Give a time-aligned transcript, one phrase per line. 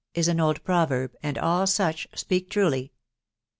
[0.15, 2.91] is an old proverb, and all such speak truly.